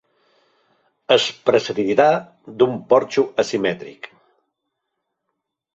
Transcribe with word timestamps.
És 1.15 1.27
precedida 1.49 2.07
d'un 2.63 2.75
porxo 2.95 3.27
asimètric. 3.45 4.13